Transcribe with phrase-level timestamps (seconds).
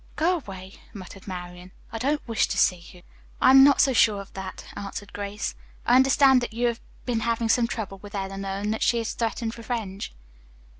[0.15, 1.71] "Go away," muttered Marian.
[1.91, 3.03] "I don't wish to see you."
[3.39, 5.53] "I am not so sure of that," answered Grace.
[5.85, 9.59] "I understand you have been having some trouble with Eleanor, and that she has threatened
[9.59, 10.11] revenge."